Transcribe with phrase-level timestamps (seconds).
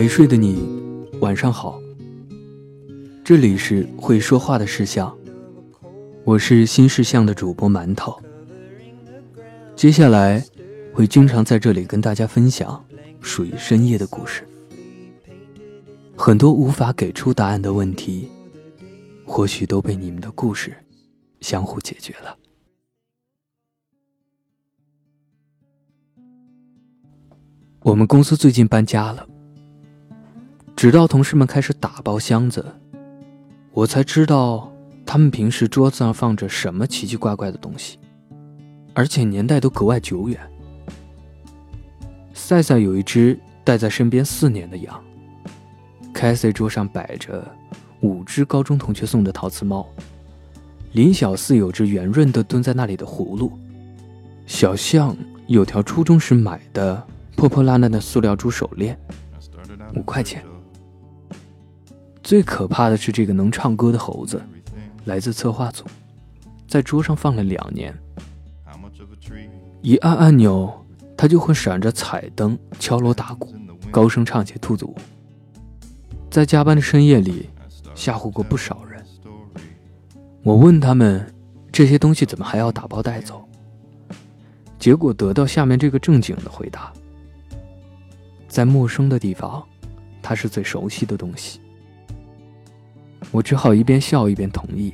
[0.00, 0.66] 没睡的你，
[1.20, 1.78] 晚上好。
[3.22, 5.14] 这里是会说话的事项，
[6.24, 8.18] 我是新事项的主播馒头。
[9.76, 10.42] 接下来
[10.94, 12.82] 会经常在这里跟大家分享
[13.20, 14.42] 属于深夜的故事，
[16.16, 18.26] 很多无法给出答案的问题，
[19.26, 20.74] 或许都被你们的故事
[21.42, 22.38] 相互解决了。
[27.82, 29.28] 我们公司最近搬家了，
[30.80, 32.64] 直到同事们开始打包箱子，
[33.72, 34.72] 我才知道
[35.04, 37.98] 他们平时桌子上放着什么奇奇怪怪的东西，
[38.94, 40.40] 而且年代都格外久远。
[42.32, 44.98] 赛赛有一只带在身边四年的羊，
[46.14, 47.46] 凯西桌上摆着
[48.00, 49.86] 五只高中同学送的陶瓷猫，
[50.92, 53.52] 林小四有只圆润的蹲在那里的葫芦，
[54.46, 55.14] 小象
[55.46, 57.06] 有条初中时买的。
[57.36, 58.98] 破破烂烂的塑料猪手链，
[59.94, 60.42] 五块钱。
[62.30, 64.40] 最可怕的是这个能唱歌的猴子，
[65.04, 65.84] 来自策划组，
[66.68, 67.92] 在桌上放了两年。
[69.82, 70.72] 一按按钮，
[71.16, 73.52] 它就会闪着彩灯，敲锣打鼓，
[73.90, 74.94] 高声唱起兔子舞。
[76.30, 77.50] 在加班的深夜里，
[77.96, 79.04] 吓唬过不少人。
[80.44, 81.34] 我问他们，
[81.72, 83.44] 这些东西怎么还要打包带走？
[84.78, 86.92] 结果得到下面这个正经的回答。
[88.46, 89.66] 在陌生的地方，
[90.22, 91.60] 它是最熟悉的东西。
[93.30, 94.92] 我只好一边笑一边同意。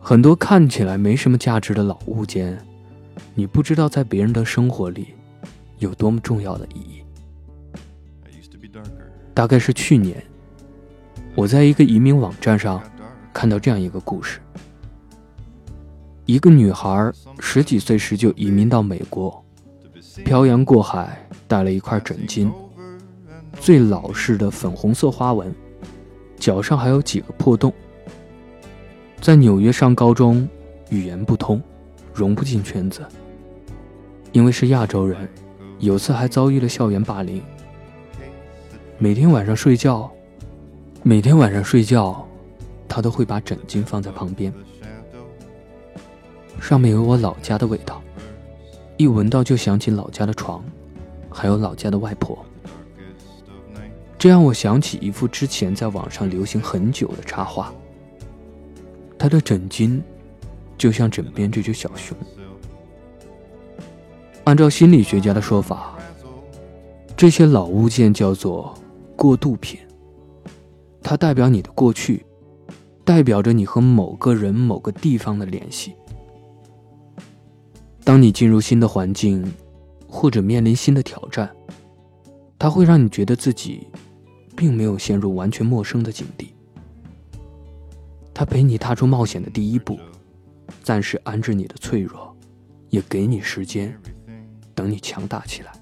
[0.00, 2.58] 很多看起来没什么价值的老物件，
[3.34, 5.14] 你不知道在别人的生活里
[5.78, 7.02] 有多么重要的意义。
[9.32, 10.22] 大概是去年，
[11.34, 12.82] 我在一个移民网站上
[13.32, 14.40] 看到这样一个故事：
[16.26, 19.42] 一个女孩十几岁时就移民到美国。
[20.24, 22.48] 漂洋过海带了一块枕巾，
[23.58, 25.52] 最老式的粉红色花纹，
[26.44, 27.72] 脚上还有几个破洞。
[29.18, 30.46] 在纽约上高中，
[30.90, 31.58] 语言不通，
[32.12, 33.02] 融不进圈子。
[34.32, 35.26] 因为是亚洲人，
[35.78, 37.42] 有次还遭遇了校园霸凌。
[38.98, 40.12] 每天晚上睡觉，
[41.02, 42.28] 每天晚上睡觉，
[42.86, 44.52] 他都会把枕巾放在旁边，
[46.60, 48.02] 上面有我老家的味道。
[48.98, 50.62] 一闻到就想起老家的床，
[51.30, 52.44] 还有老家的外婆。
[54.24, 57.70] 这让我想起一幅之前在网上流行很久的插画。
[59.18, 60.00] 他的枕巾
[60.78, 62.16] 就像枕边这只小熊。
[64.44, 65.98] 按照心理学家的说法，
[67.14, 68.72] 这些老物件叫做
[69.14, 69.78] 过渡品。
[71.02, 72.24] 它代表你的过去，
[73.04, 75.94] 代表着你和某个人、某个地方的联系。
[78.02, 79.44] 当你进入新的环境，
[80.08, 81.54] 或者面临新的挑战，
[82.58, 83.86] 它会让你觉得自己
[84.56, 86.54] 并没有陷入完全陌生的境地。
[88.32, 89.98] 他陪你踏出冒险的第一步，
[90.82, 92.36] 暂时安置你的脆弱，
[92.90, 93.96] 也给你时间，
[94.74, 95.72] 等你强大起来。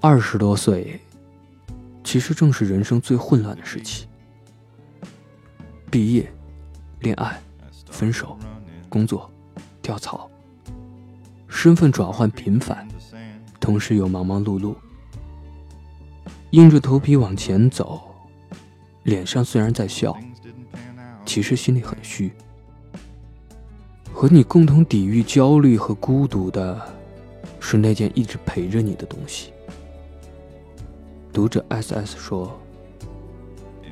[0.00, 1.00] 二十多岁，
[2.02, 4.06] 其实正是人生最混乱的时期。
[5.90, 6.30] 毕业、
[7.00, 7.40] 恋爱、
[7.90, 8.38] 分手。
[8.90, 9.28] 工作，
[9.82, 10.30] 跳槽，
[11.48, 12.86] 身份转换频繁，
[13.58, 14.76] 同时又忙忙碌碌，
[16.54, 18.00] 硬着头皮往前走，
[19.02, 20.16] 脸上虽然在笑，
[21.26, 22.30] 其实心里很虚。
[24.12, 26.80] 和你共同抵御焦虑和孤独的，
[27.58, 29.52] 是那件一直陪着你的东西。
[31.32, 32.56] 读者 S S 说，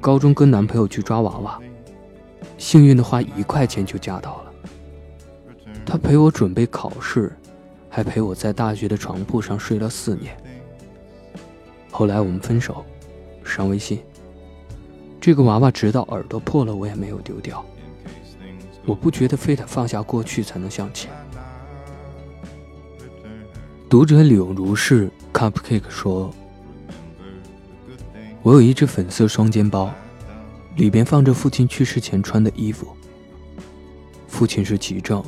[0.00, 1.60] 高中跟男朋友去抓娃娃，
[2.58, 4.52] 幸运的话一块钱就夹到了。
[5.84, 7.36] 他陪我准备考试，
[7.90, 10.36] 还陪我在大学的床铺上睡了四年。
[11.92, 12.84] 后来我们分手，
[13.44, 14.00] 删微信。
[15.20, 17.64] 这个娃娃直到耳朵破了，我也没有丢掉。
[18.86, 21.10] 我不觉得非得放下过去才能向前。
[23.88, 26.34] 读者柳如是 Cupcake 说
[28.42, 29.92] ：“我有一只粉色双肩包，
[30.76, 32.88] 里边放着父亲去世前穿的衣服。
[34.26, 35.22] 父亲是急症。”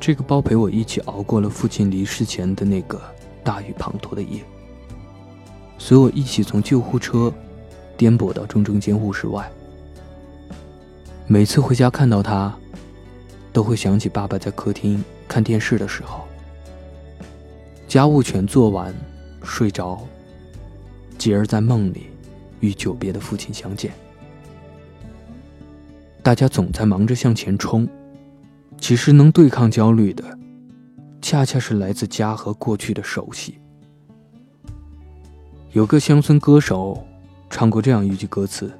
[0.00, 3.00] 这个包陪我一起熬过了父亲离世前的那个
[3.42, 4.44] 大雨滂沱的夜，
[5.78, 7.32] 随我一起从救护车
[7.96, 9.50] 颠簸到重症监护室外。
[11.26, 12.54] 每次回家看到他，
[13.52, 16.24] 都会想起爸爸在客厅看电视的时候，
[17.88, 18.94] 家务全做完，
[19.42, 20.00] 睡着，
[21.18, 22.06] 继而在梦里
[22.60, 23.92] 与久别的父亲相见。
[26.22, 27.88] 大家总在忙着向前冲。
[28.78, 30.22] 其实能对抗焦虑的，
[31.22, 33.58] 恰恰是来自家和过去的熟悉。
[35.76, 37.06] 有个乡村歌手
[37.50, 38.72] 唱过这样一句歌词：“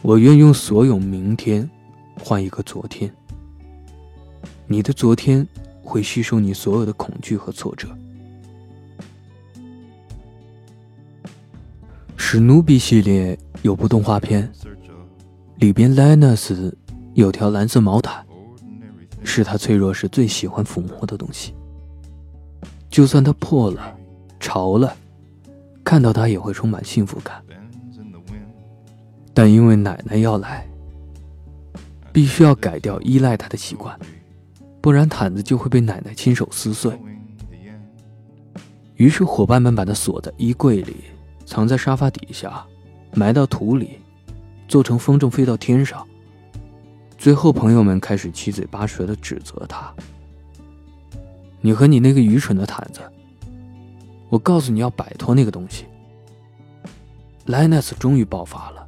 [0.00, 1.68] 我愿用所有明天
[2.18, 3.12] 换一个昨天。
[4.66, 5.46] 你的昨天
[5.82, 7.86] 会吸收你所有的恐惧和挫折。”
[12.16, 14.50] 史努比系列有部动画片，
[15.56, 16.74] 里边莱纳斯
[17.12, 18.24] 有条蓝色毛毯，
[19.22, 21.52] 是他脆弱时最喜欢抚摸的东西。
[22.88, 23.94] 就算它破了、
[24.40, 24.96] 潮了。
[25.88, 27.42] 看到他也会充满幸福感，
[29.32, 30.68] 但因为奶奶要来，
[32.12, 33.98] 必须要改掉依赖他的习惯，
[34.82, 36.92] 不然毯子就会被奶奶亲手撕碎。
[38.96, 40.96] 于是伙伴们把它锁在衣柜里，
[41.46, 42.62] 藏在沙发底下，
[43.14, 43.92] 埋到土里，
[44.68, 46.06] 做成风筝飞到天上。
[47.16, 49.90] 最后，朋友们开始七嘴八舌的指责他
[51.62, 53.00] ：“你和你那个愚蠢的毯子。”
[54.28, 55.86] 我告诉你要摆脱那个东西。
[57.46, 58.86] 莱纳斯终于爆发了。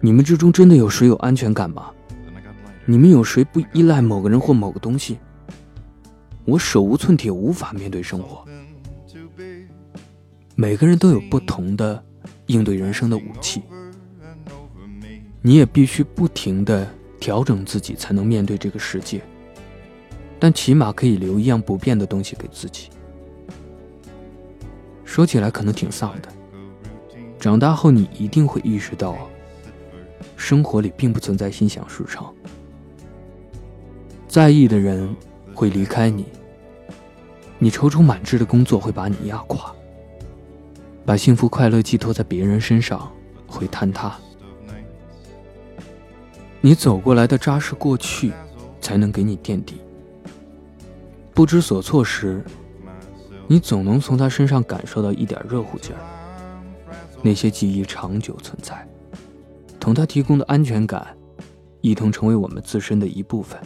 [0.00, 1.90] 你们之中真的有谁有安全感吗？
[2.86, 5.18] 你们有谁不依赖某个人或某个东西？
[6.44, 8.44] 我手无寸铁，无法面对生活。
[10.56, 12.02] 每个人都有不同的
[12.46, 13.62] 应对人生的武器。
[15.40, 16.86] 你也必须不停的
[17.18, 19.22] 调整自己，才能面对这个世界。
[20.38, 22.90] 但起码可以留一样不变的东西给自己。
[25.10, 26.28] 说起来可能挺丧的，
[27.36, 29.18] 长大后你一定会意识到，
[30.36, 32.24] 生活里并不存在心想事成。
[34.28, 35.12] 在意的人
[35.52, 36.26] 会离开你，
[37.58, 39.74] 你踌躇满志的工作会把你压垮，
[41.04, 43.10] 把幸福快乐寄托在别人身上
[43.48, 44.16] 会坍塌。
[46.60, 48.32] 你走过来的扎实过去，
[48.80, 49.80] 才能给你垫底。
[51.34, 52.44] 不知所措时。
[53.50, 55.98] 你总能从他身上感受到一点热乎劲儿，
[57.20, 58.88] 那些记忆长久存在，
[59.80, 61.04] 同他提供的安全感，
[61.80, 63.60] 一同成为我们自身的一部分。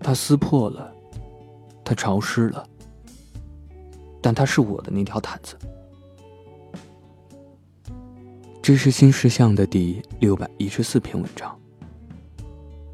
[0.00, 0.92] 它撕破了，
[1.84, 2.66] 它潮湿了，
[4.20, 5.56] 但它是我的那条毯子。
[8.60, 11.56] 这是新事项的第六百一十四篇文章，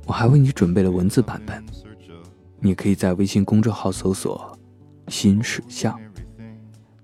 [0.04, 1.64] 我还为你准备了文字版本，
[2.60, 4.57] 你可以在微信公众号搜索。
[5.08, 5.98] 新史相，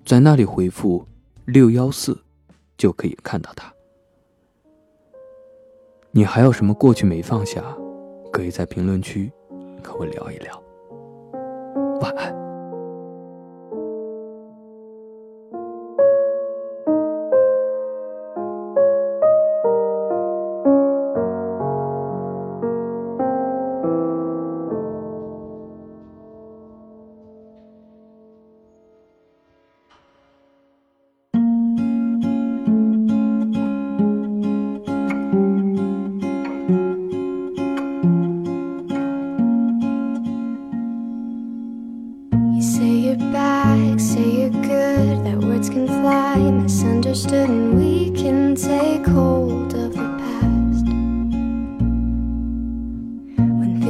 [0.04, 1.06] 在那里回复
[1.46, 2.18] 六幺四，
[2.76, 3.72] 就可以看到他。
[6.10, 7.62] 你还有什么过去没放下，
[8.32, 9.32] 可以在评论区
[9.82, 10.62] 和我聊一聊。
[12.00, 12.43] 晚安。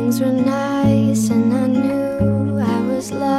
[0.04, 3.33] Things were nice and I knew I was loved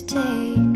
[0.00, 0.69] stay.